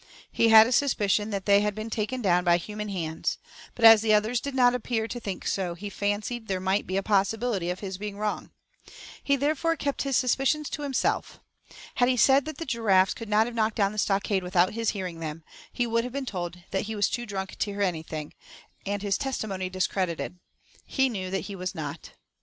He 0.31 0.49
had 0.49 0.65
a 0.65 0.71
suspicion 0.71 1.29
that 1.29 1.45
they 1.45 1.61
had 1.61 1.75
been 1.75 1.91
taken 1.91 2.23
down 2.23 2.43
by 2.43 2.57
human 2.57 2.89
hands; 2.89 3.37
but, 3.75 3.85
as 3.85 4.01
the 4.01 4.15
others 4.15 4.41
did 4.41 4.55
not 4.55 4.73
appear 4.73 5.07
to 5.07 5.19
think 5.19 5.45
so, 5.45 5.75
he 5.75 5.91
fancied 5.91 6.47
there 6.47 6.59
might 6.59 6.87
be 6.87 6.97
a 6.97 7.03
possibility 7.03 7.69
of 7.69 7.81
his 7.81 7.99
being 7.99 8.17
wrong. 8.17 8.49
He 9.21 9.35
therefore 9.35 9.75
kept 9.75 10.01
his 10.01 10.17
suspicions 10.17 10.71
to 10.71 10.81
himself. 10.81 11.39
Had 11.97 12.09
he 12.09 12.17
said 12.17 12.45
that 12.45 12.57
the 12.57 12.65
giraffes 12.65 13.13
could 13.13 13.29
not 13.29 13.45
have 13.45 13.53
knocked 13.53 13.75
down 13.75 13.91
the 13.91 13.99
stockade 13.99 14.41
without 14.41 14.73
his 14.73 14.89
hearing 14.89 15.19
them, 15.19 15.43
he 15.71 15.85
would 15.85 16.03
have 16.03 16.13
been 16.13 16.25
told 16.25 16.57
that 16.71 16.85
he 16.87 16.95
was 16.95 17.07
too 17.07 17.27
drunk 17.27 17.55
to 17.59 17.69
hear 17.69 17.83
anything, 17.83 18.33
and 18.87 19.03
his 19.03 19.19
testimony 19.19 19.69
discredited. 19.69 20.39
He 20.83 21.09
knew 21.09 21.29
that 21.29 21.41
he 21.41 21.55
was 21.55 21.75
not. 21.75 22.13